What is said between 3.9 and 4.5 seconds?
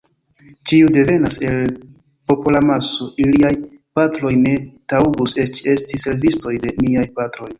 patroj